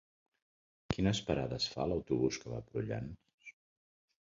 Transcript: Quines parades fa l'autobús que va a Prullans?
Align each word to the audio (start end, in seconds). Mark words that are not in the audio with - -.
Quines 0.93 1.21
parades 1.27 1.69
fa 1.75 1.87
l'autobús 1.91 2.41
que 2.41 2.51
va 2.55 2.59
a 2.63 2.65
Prullans? 2.73 3.55